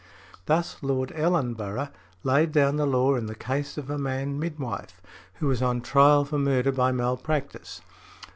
Thus 0.47 0.77
Lord 0.81 1.11
Ellenborough 1.13 1.89
laid 2.23 2.51
down 2.51 2.77
the 2.77 2.87
law 2.87 3.13
in 3.13 3.27
the 3.27 3.35
case 3.35 3.77
of 3.77 3.87
a 3.91 3.99
man 3.99 4.39
midwife 4.39 4.99
who 5.35 5.45
was 5.45 5.61
on 5.61 5.81
his 5.81 5.87
trial 5.89 6.25
for 6.25 6.39
murder 6.39 6.71
by 6.71 6.91
malpractice. 6.91 7.81